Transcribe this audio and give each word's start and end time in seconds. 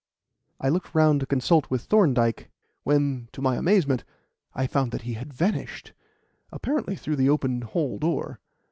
I 0.59 0.69
looked 0.69 0.95
round 0.95 1.19
to 1.19 1.27
consult 1.27 1.69
with 1.69 1.83
Thorndyke, 1.83 2.49
when, 2.83 3.27
to 3.33 3.39
my 3.39 3.55
amazement, 3.55 4.03
I 4.55 4.65
found 4.65 4.91
that 4.93 5.03
he 5.03 5.13
had 5.13 5.31
vanished 5.31 5.93
apparently 6.51 6.95
through 6.95 7.17
the 7.17 7.29
open 7.29 7.61
hall 7.61 7.99
door. 7.99 8.39